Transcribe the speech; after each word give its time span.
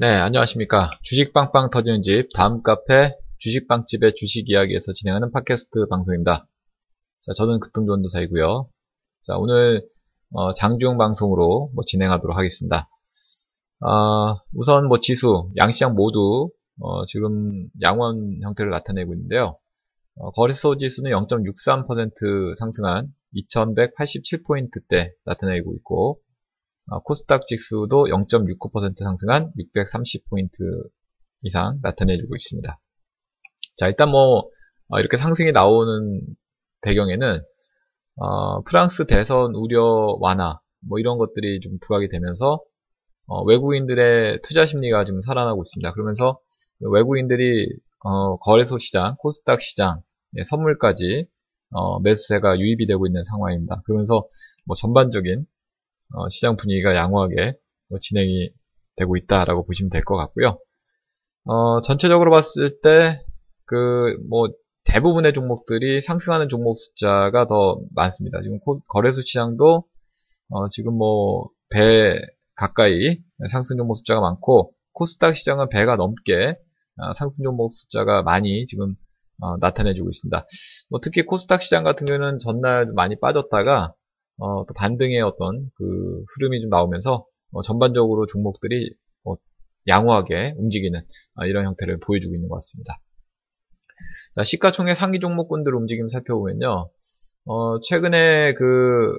네, 0.00 0.06
안녕하십니까. 0.14 0.90
주식빵빵 1.02 1.70
터지는 1.70 2.02
집, 2.02 2.28
다음 2.32 2.62
카페, 2.62 3.16
주식빵집의 3.38 4.14
주식 4.14 4.48
이야기에서 4.48 4.92
진행하는 4.92 5.32
팟캐스트 5.32 5.88
방송입니다. 5.88 6.46
자, 7.20 7.32
저는 7.36 7.58
급등전도사이고요. 7.58 8.68
자, 9.22 9.36
오늘 9.38 9.82
어, 10.30 10.52
장중 10.52 10.98
방송으로 10.98 11.72
뭐 11.74 11.82
진행하도록 11.84 12.38
하겠습니다. 12.38 12.88
어, 13.80 14.36
우선 14.54 14.86
뭐 14.86 14.98
지수, 15.00 15.50
양시장 15.56 15.96
모두 15.96 16.48
어, 16.78 17.04
지금 17.06 17.68
양원 17.82 18.38
형태를 18.44 18.70
나타내고 18.70 19.14
있는데요. 19.14 19.58
어, 20.14 20.30
거래소 20.30 20.76
지수는 20.76 21.10
0.63% 21.10 22.54
상승한 22.54 23.12
2187포인트대 23.34 25.10
나타내고 25.24 25.74
있고 25.74 26.20
어, 26.20 26.27
코스닥 27.04 27.46
지수도 27.46 28.06
0.69% 28.06 29.02
상승한 29.02 29.52
630포인트 29.58 30.88
이상 31.42 31.78
나타내주고 31.82 32.34
있습니다. 32.34 32.80
자, 33.76 33.86
일단 33.86 34.10
뭐 34.10 34.48
어, 34.88 34.98
이렇게 34.98 35.16
상승이 35.16 35.52
나오는 35.52 36.20
배경에는 36.82 37.40
어, 38.16 38.62
프랑스 38.62 39.06
대선 39.06 39.54
우려 39.54 40.16
완화 40.20 40.58
뭐 40.80 40.98
이런 40.98 41.18
것들이 41.18 41.60
좀 41.60 41.78
부각이 41.80 42.08
되면서 42.08 42.60
어, 43.26 43.44
외국인들의 43.44 44.40
투자 44.42 44.66
심리가 44.66 45.04
좀 45.04 45.20
살아나고 45.20 45.62
있습니다. 45.62 45.92
그러면서 45.92 46.40
외국인들이 46.80 47.68
어, 48.00 48.38
거래소 48.38 48.78
시장, 48.78 49.16
코스닥 49.18 49.60
시장, 49.60 50.00
예, 50.36 50.44
선물까지 50.44 51.26
어, 51.70 52.00
매수세가 52.00 52.58
유입이 52.58 52.86
되고 52.86 53.06
있는 53.06 53.22
상황입니다. 53.22 53.82
그러면서 53.84 54.26
뭐 54.66 54.74
전반적인 54.74 55.44
어, 56.14 56.28
시장 56.30 56.56
분위기가 56.56 56.94
양호하게 56.94 57.54
뭐 57.88 57.98
진행이 58.00 58.50
되고 58.96 59.16
있다라고 59.16 59.64
보시면 59.66 59.90
될 59.90 60.04
것 60.04 60.16
같고요. 60.16 60.58
어, 61.44 61.80
전체적으로 61.80 62.30
봤을 62.30 62.80
때 62.80 63.20
그 63.66 64.16
뭐 64.28 64.48
대부분의 64.84 65.34
종목들이 65.34 66.00
상승하는 66.00 66.48
종목 66.48 66.78
숫자가 66.78 67.46
더 67.46 67.78
많습니다. 67.94 68.40
지금 68.40 68.58
거래소 68.88 69.20
시장도 69.20 69.84
어, 70.50 70.68
지금 70.68 70.94
뭐 70.94 71.50
배 71.70 72.18
가까이 72.54 73.18
상승 73.50 73.76
종목 73.76 73.96
숫자가 73.96 74.22
많고 74.22 74.72
코스닥 74.92 75.36
시장은 75.36 75.68
배가 75.68 75.96
넘게 75.96 76.56
어, 76.96 77.12
상승 77.12 77.44
종목 77.44 77.72
숫자가 77.74 78.22
많이 78.22 78.66
지금 78.66 78.94
어, 79.40 79.58
나타내주고 79.58 80.08
있습니다. 80.08 80.46
뭐 80.88 81.00
특히 81.02 81.22
코스닥 81.22 81.60
시장 81.62 81.84
같은 81.84 82.06
경우는 82.06 82.38
전날 82.38 82.86
많이 82.94 83.20
빠졌다가 83.20 83.92
어, 84.38 84.64
또 84.66 84.74
반등의 84.74 85.20
어떤 85.20 85.70
그 85.74 86.24
흐름이 86.34 86.60
좀 86.60 86.70
나오면서 86.70 87.26
어, 87.52 87.62
전반적으로 87.62 88.26
종목들이 88.26 88.94
어, 89.24 89.34
양호하게 89.86 90.54
움직이는 90.56 91.00
아, 91.34 91.46
이런 91.46 91.66
형태를 91.66 91.98
보여주고 91.98 92.34
있는 92.34 92.48
것 92.48 92.56
같습니다. 92.56 92.94
자, 94.34 94.44
시가총액 94.44 94.94
상위 94.94 95.18
종목군들 95.18 95.74
움직임 95.74 96.08
살펴보면요. 96.08 96.90
어, 97.46 97.80
최근에 97.80 98.54
그, 98.54 99.18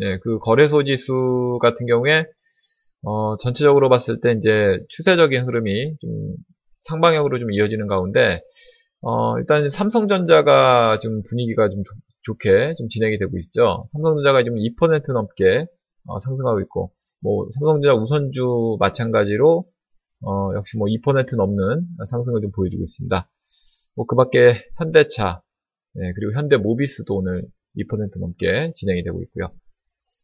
예, 0.00 0.18
그 0.18 0.38
거래소 0.38 0.84
지수 0.84 1.58
같은 1.60 1.86
경우에 1.86 2.24
어, 3.02 3.36
전체적으로 3.36 3.88
봤을 3.88 4.20
때 4.20 4.32
이제 4.32 4.80
추세적인 4.88 5.44
흐름이 5.44 5.96
좀 6.00 6.34
상방향으로 6.82 7.38
좀 7.38 7.52
이어지는 7.52 7.86
가운데 7.88 8.40
어, 9.00 9.38
일단 9.38 9.68
삼성전자가 9.68 10.98
좀 10.98 11.22
분위기가 11.28 11.68
좀 11.68 11.82
좋게 12.26 12.74
좀 12.74 12.88
진행이 12.88 13.18
되고 13.18 13.36
있죠. 13.38 13.84
삼성전자가 13.92 14.42
지금 14.42 14.58
2% 14.58 15.12
넘게 15.12 15.66
어, 16.06 16.18
상승하고 16.18 16.60
있고, 16.62 16.92
뭐 17.20 17.48
삼성전자 17.52 17.94
우선주 17.94 18.76
마찬가지로 18.78 19.64
어, 20.22 20.50
역시 20.54 20.76
뭐 20.76 20.86
2% 20.88 21.36
넘는 21.36 21.86
상승을 22.06 22.40
좀 22.40 22.50
보여주고 22.52 22.82
있습니다. 22.82 23.28
뭐 23.96 24.06
그밖에 24.06 24.54
현대차, 24.76 25.42
네, 25.94 26.12
그리고 26.14 26.38
현대모비스도 26.38 27.14
오늘 27.16 27.44
2% 27.76 28.20
넘게 28.20 28.70
진행이 28.74 29.02
되고 29.02 29.22
있고요. 29.22 29.52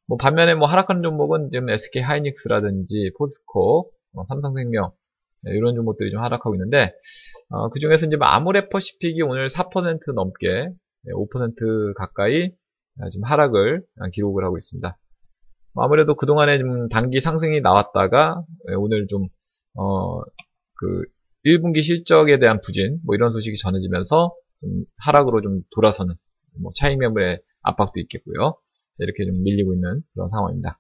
뭐 0.07 0.17
반면에 0.17 0.55
뭐 0.55 0.67
하락하는 0.67 1.03
종목은 1.03 1.51
지금 1.51 1.69
SK 1.71 2.03
하이닉스라든지 2.03 3.13
포스코, 3.19 3.91
어, 4.15 4.25
삼성생명 4.25 4.93
네, 5.43 5.53
이런 5.53 5.75
종목들이 5.75 6.11
좀 6.11 6.21
하락하고 6.21 6.55
있는데 6.55 6.95
어, 7.49 7.69
그 7.71 7.81
중에서 7.81 8.07
이제 8.07 8.17
뭐 8.17 8.27
아모레퍼시픽이 8.29 9.23
오늘 9.23 9.49
4% 9.49 10.15
넘게 10.15 10.71
5% 11.07 11.95
가까이 11.95 12.53
지금 13.11 13.25
하락을 13.25 13.85
기록을 14.13 14.45
하고 14.45 14.57
있습니다. 14.57 14.99
아무래도 15.75 16.15
그동안에 16.15 16.59
좀 16.59 16.89
단기 16.89 17.21
상승이 17.21 17.61
나왔다가 17.61 18.45
오늘 18.79 19.07
좀, 19.07 19.29
어, 19.75 20.21
그 20.75 21.05
1분기 21.45 21.83
실적에 21.83 22.39
대한 22.39 22.61
부진, 22.61 23.01
뭐 23.05 23.15
이런 23.15 23.33
소식이 23.33 23.57
전해지면서 23.57 24.35
좀 24.61 24.79
하락으로 24.99 25.41
좀 25.41 25.63
돌아서는 25.75 26.15
뭐 26.61 26.71
차익 26.77 26.99
매물의 26.99 27.41
압박도 27.63 28.01
있겠고요. 28.01 28.57
이렇게 28.99 29.25
좀 29.25 29.43
밀리고 29.43 29.75
있는 29.75 30.03
그런 30.13 30.29
상황입니다. 30.29 30.79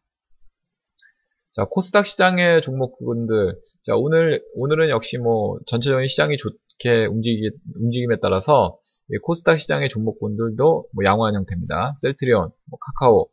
자, 1.51 1.67
코스닥 1.69 2.07
시장의 2.07 2.63
종목군들. 2.63 3.61
자, 3.83 3.95
오늘, 3.97 4.43
오늘은 4.55 4.89
역시 4.89 5.19
뭐 5.19 5.59
전체적인 5.67 6.07
시장이 6.07 6.37
좋 6.37 6.51
게 6.83 7.07
움직이, 7.07 7.51
움직임 7.77 8.13
에 8.13 8.17
따라서 8.21 8.79
코스닥 9.23 9.59
시장의 9.59 9.89
종목군들도 9.89 10.89
뭐 10.93 11.05
양호한 11.05 11.35
형태입니다. 11.35 11.95
셀트리온, 11.97 12.51
뭐 12.65 12.79
카카오, 12.81 13.29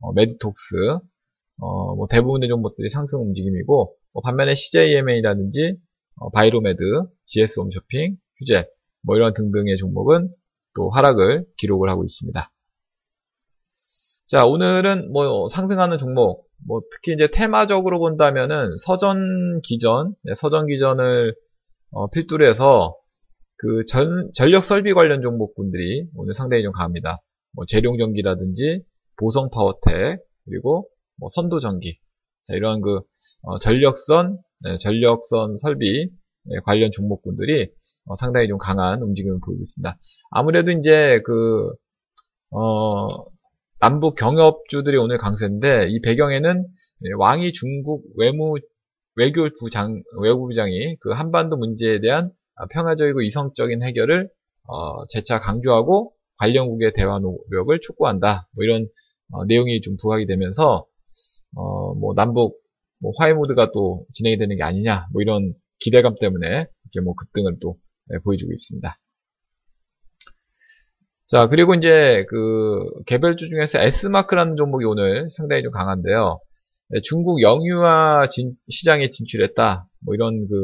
어, 0.00 0.12
메디톡스, 0.12 0.76
어, 1.58 1.94
뭐 1.96 2.06
대부분의 2.08 2.48
종목들이 2.48 2.88
상승 2.88 3.20
움직임이고, 3.20 3.96
뭐 4.12 4.22
반면에 4.22 4.54
CJ 4.54 4.71
E&M이라든지 4.71 5.76
어, 6.16 6.30
바이로메드, 6.30 6.82
GS 7.26 7.60
홈쇼핑, 7.60 8.16
휴젤, 8.38 8.68
뭐 9.02 9.16
이런 9.16 9.32
등등의 9.34 9.76
종목은 9.76 10.32
또 10.74 10.90
하락을 10.90 11.46
기록을 11.58 11.88
하고 11.90 12.04
있습니다. 12.04 12.52
자, 14.26 14.46
오늘은 14.46 15.12
뭐 15.12 15.48
상승하는 15.48 15.98
종목, 15.98 16.48
뭐 16.66 16.80
특히 16.90 17.12
이제 17.12 17.28
테마적으로 17.28 17.98
본다면은 17.98 18.76
서전 18.78 19.60
기전, 19.62 20.14
네, 20.22 20.34
서전 20.34 20.66
기전을 20.66 21.34
어, 21.92 22.08
필두로 22.08 22.44
해서 22.44 22.96
그 23.58 23.84
전, 23.86 24.30
전력 24.34 24.64
설비 24.64 24.92
관련 24.92 25.22
종목군들이 25.22 26.08
오늘 26.16 26.34
상당히 26.34 26.62
좀 26.62 26.72
강합니다. 26.72 27.18
뭐 27.52 27.64
재룡 27.66 27.98
전기라든지 27.98 28.82
보성 29.16 29.50
파워텍 29.50 30.20
그리고 30.46 30.88
뭐 31.16 31.28
선도 31.28 31.60
전기 31.60 31.98
자, 32.44 32.54
이러한 32.54 32.80
그 32.80 33.00
어, 33.42 33.58
전력선 33.58 34.38
네, 34.60 34.76
전력선 34.78 35.58
설비 35.58 36.10
네, 36.44 36.56
관련 36.64 36.90
종목군들이 36.90 37.68
어, 38.06 38.14
상당히 38.16 38.48
좀 38.48 38.58
강한 38.58 39.02
움직임을 39.02 39.38
보이고 39.44 39.62
있습니다. 39.62 39.96
아무래도 40.30 40.72
이제 40.72 41.20
그 41.24 41.72
어, 42.50 43.06
남북 43.80 44.14
경협주들이 44.14 44.96
오늘 44.96 45.18
강세인데 45.18 45.88
이 45.90 46.00
배경에는 46.00 46.66
예, 47.04 47.08
왕이 47.18 47.52
중국 47.52 48.04
외무 48.16 48.56
외교부장 49.16 50.02
외교부장이 50.20 50.96
그 51.00 51.10
한반도 51.10 51.56
문제에 51.56 52.00
대한 52.00 52.30
아, 52.56 52.66
평화적이고 52.66 53.22
이성적인 53.22 53.82
해결을 53.82 54.30
어, 54.68 55.06
재차 55.06 55.40
강조하고 55.40 56.12
관련국의 56.38 56.92
대화 56.94 57.18
노력을 57.18 57.78
촉구한다. 57.80 58.48
뭐 58.54 58.64
이런 58.64 58.88
어, 59.32 59.44
내용이 59.44 59.80
좀 59.80 59.96
부각이 59.96 60.26
되면서 60.26 60.86
어, 61.54 61.94
뭐 61.94 62.14
남북 62.14 62.60
뭐 63.00 63.12
화해 63.18 63.34
모드가 63.34 63.72
또 63.72 64.06
진행이 64.12 64.38
되는 64.38 64.56
게 64.56 64.62
아니냐. 64.62 65.08
뭐 65.12 65.22
이런 65.22 65.54
기대감 65.80 66.14
때문에 66.20 66.46
이렇게 66.46 67.00
뭐 67.04 67.14
급등을 67.14 67.58
또 67.60 67.76
네, 68.06 68.18
보여주고 68.24 68.52
있습니다. 68.52 68.98
자, 71.26 71.48
그리고 71.48 71.74
이제 71.74 72.26
그 72.28 72.84
개별주 73.06 73.48
중에서 73.48 73.80
S마크라는 73.80 74.56
종목이 74.56 74.84
오늘 74.84 75.30
상당히 75.30 75.62
좀 75.62 75.72
강한데요. 75.72 76.40
네, 76.92 77.00
중국 77.02 77.40
영유아 77.40 78.26
진, 78.26 78.54
시장에 78.68 79.08
진출했다. 79.08 79.88
뭐 80.04 80.14
이런 80.14 80.46
그 80.46 80.54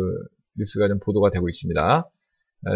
뉴스가 0.58 0.86
좀 0.86 0.98
보도가 0.98 1.30
되고 1.30 1.48
있습니다. 1.48 2.06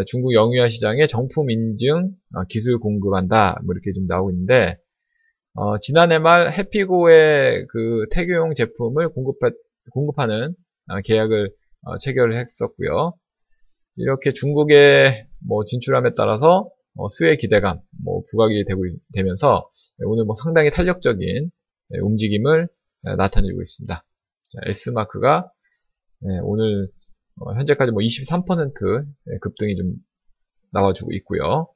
중국 0.07 0.33
영유아 0.33 0.69
시장에 0.69 1.05
정품 1.05 1.51
인증 1.51 2.15
어, 2.33 2.43
기술 2.49 2.79
공급한다. 2.79 3.61
뭐 3.63 3.75
이렇게 3.75 3.91
좀 3.91 4.05
나오고 4.05 4.31
있는데 4.31 4.79
어, 5.53 5.77
지난해 5.77 6.17
말 6.17 6.51
해피고의 6.51 7.67
그 7.69 8.07
태교용 8.09 8.55
제품을 8.55 9.09
공급하, 9.09 9.51
공급하는 9.91 10.55
어, 10.89 11.01
계약을 11.01 11.51
어, 11.83 11.97
체결을 11.97 12.39
했었고요. 12.39 13.13
이렇게 13.97 14.33
중국에 14.33 15.27
뭐 15.47 15.63
진출함에 15.63 16.15
따라서 16.15 16.71
어, 16.95 17.07
수혜 17.07 17.35
기대감 17.35 17.81
뭐 18.03 18.23
부각이 18.31 18.65
되고 18.67 18.81
되면서 19.13 19.69
오늘 20.07 20.25
뭐 20.25 20.33
상당히 20.33 20.71
탄력적인 20.71 21.51
네, 21.89 21.99
움직임을 21.99 22.67
나타내고 23.03 23.61
있습니다. 23.61 23.95
자, 23.95 24.59
S마크가 24.65 25.51
네, 26.19 26.39
오늘 26.43 26.87
어, 27.39 27.53
현재까지 27.53 27.91
뭐 27.91 28.01
23% 28.01 29.05
예, 29.05 29.37
급등이 29.41 29.75
좀 29.75 29.95
나와주고 30.71 31.11
있고요. 31.13 31.67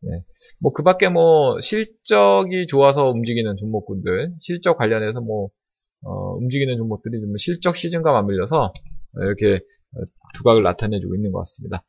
네. 0.00 0.22
뭐 0.60 0.72
그 0.72 0.82
밖에 0.82 1.08
뭐 1.08 1.60
실적이 1.60 2.66
좋아서 2.66 3.10
움직이는 3.10 3.56
종목군들, 3.56 4.34
실적 4.38 4.76
관련해서 4.76 5.20
뭐 5.20 5.48
어, 6.02 6.34
움직이는 6.36 6.76
종목들이 6.76 7.20
좀 7.20 7.36
실적 7.38 7.76
시즌과 7.76 8.12
맞물려서 8.12 8.72
이렇게 9.22 9.60
두각을 10.34 10.62
나타내주고 10.62 11.14
있는 11.14 11.32
것 11.32 11.38
같습니다. 11.40 11.82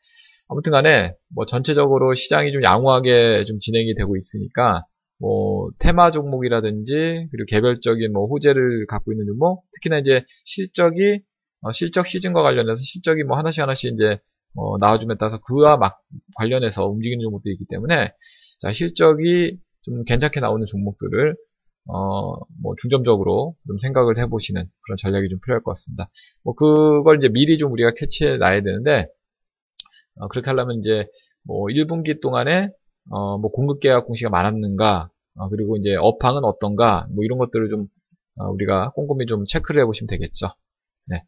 아무튼 0.48 0.72
간에 0.72 1.14
뭐 1.36 1.46
전체적으로 1.46 2.14
시장이 2.14 2.52
좀 2.54 2.64
양호하게 2.64 3.44
좀 3.46 3.60
진행이 3.60 3.96
되고 3.96 4.16
있으니까 4.16 4.84
뭐 5.20 5.70
테마 5.80 6.12
종목이라든지 6.12 7.28
그리고 7.32 7.46
개별적인 7.48 8.14
뭐 8.14 8.28
호재를 8.28 8.86
갖고 8.88 9.12
있는 9.12 9.26
종목 9.26 9.64
특히나 9.74 9.98
이제 9.98 10.24
실적이 10.46 11.22
어, 11.62 11.72
실적 11.72 12.06
시즌과 12.06 12.44
관련해서 12.44 12.78
실적이 12.82 13.24
뭐 13.24 13.38
하나씩 13.38 13.62
하나씩 13.62 13.94
이제 13.94 14.20
어, 14.56 14.78
나와줌에 14.78 15.16
따라서 15.20 15.40
그와 15.40 15.78
막 15.78 16.02
관련해서 16.38 16.88
움직이는 16.88 17.24
종목들이 17.24 17.54
있기 17.54 17.66
때문에 17.70 18.14
자 18.60 18.72
실적이 18.72 19.58
좀 19.82 20.04
괜찮게 20.04 20.40
나오는 20.40 20.66
종목들을 20.66 21.36
어, 21.90 22.36
뭐 22.62 22.76
중점적으로 22.82 23.56
좀 23.66 23.78
생각을 23.78 24.18
해보시는 24.18 24.62
그런 24.62 24.98
전략이 24.98 25.30
좀 25.30 25.40
필요할 25.40 25.64
것 25.64 25.72
같습니다. 25.72 26.10
뭐 26.44 26.54
그걸 26.54 27.18
이제 27.18 27.30
미리 27.30 27.58
좀 27.58 27.72
우리가 27.72 27.92
캐치해 27.96 28.38
놔야 28.38 28.62
되는데 28.62 29.08
어, 30.16 30.28
그렇게 30.28 30.50
하려면 30.50 30.80
이제 30.80 31.08
뭐 31.44 31.68
1분기 31.68 32.22
동안에 32.22 32.70
어, 33.10 33.38
뭐 33.38 33.52
공급 33.52 33.80
계약 33.80 34.06
공시가 34.06 34.30
많았는가, 34.30 35.10
어, 35.36 35.50
그리고 35.50 35.78
이제 35.78 35.96
업황은 35.96 36.44
어떤가, 36.44 37.08
뭐 37.14 37.24
이런 37.24 37.38
것들을 37.38 37.70
좀 37.70 37.88
어, 38.40 38.50
우리가 38.52 38.92
꼼꼼히 38.92 39.26
좀 39.26 39.46
체크를 39.46 39.82
해보시면 39.82 40.08
되겠죠. 40.08 40.48
네. 41.08 41.24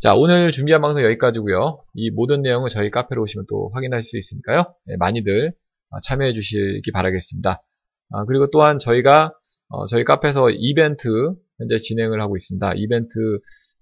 자, 0.00 0.14
오늘 0.14 0.52
준비한 0.52 0.80
방송 0.80 1.02
여기까지고요. 1.02 1.82
이 1.94 2.10
모든 2.10 2.42
내용을 2.42 2.68
저희 2.68 2.90
카페로 2.90 3.22
오시면 3.22 3.46
또 3.48 3.70
확인할 3.74 4.02
수 4.02 4.16
있으니까요. 4.16 4.74
네, 4.86 4.96
많이들 4.96 5.52
어, 5.90 5.96
참여해 6.04 6.34
주시기 6.34 6.92
바라겠습니다. 6.92 7.62
아, 8.10 8.24
그리고 8.26 8.46
또한 8.50 8.78
저희가 8.78 9.32
어, 9.68 9.86
저희 9.86 10.04
카페에서 10.04 10.50
이벤트 10.50 11.08
현재 11.58 11.78
진행을 11.78 12.20
하고 12.22 12.36
있습니다. 12.36 12.74
이벤트 12.76 13.08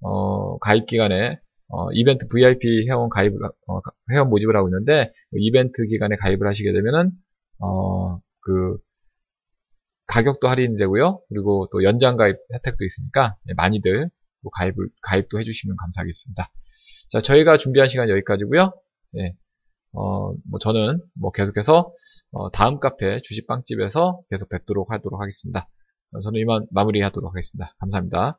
어, 0.01 0.59
가입 0.59 0.87
기간에 0.87 1.39
어, 1.69 1.91
이벤트 1.93 2.27
VIP 2.29 2.87
회원 2.89 3.09
가입을, 3.09 3.39
어, 3.45 3.81
회원 4.13 4.31
모집을 4.31 4.57
하고 4.57 4.69
있는데, 4.69 5.13
이벤트 5.33 5.85
기간에 5.87 6.17
가입을 6.17 6.47
하시게 6.47 6.73
되면은, 6.73 7.11
어, 7.61 8.19
그, 8.41 8.79
가격도 10.07 10.49
할인되고요. 10.49 11.23
그리고 11.29 11.69
또 11.73 11.83
연장 11.83 12.17
가입 12.17 12.37
혜택도 12.55 12.85
있으니까, 12.85 13.37
네, 13.45 13.55
많이들 13.57 14.09
가입을, 14.53 14.89
가입도 15.03 15.41
해주시면 15.41 15.77
감사하겠습니다. 15.77 16.49
자, 17.11 17.21
저희가 17.21 17.57
준비한 17.57 17.89
시간 17.89 18.09
여기까지고요 18.09 18.73
네, 19.13 19.35
어, 19.93 20.33
뭐 20.49 20.59
저는 20.61 21.01
뭐 21.15 21.33
계속해서, 21.33 21.93
어, 22.33 22.51
다음 22.51 22.79
카페 22.79 23.19
주식 23.21 23.47
빵집에서 23.47 24.23
계속 24.31 24.49
뵙도록 24.49 24.93
하도록 24.93 25.21
하겠습니다. 25.21 25.69
저는 26.23 26.41
이만 26.41 26.67
마무리하도록 26.71 27.31
하겠습니다. 27.31 27.75
감사합니다. 27.81 28.39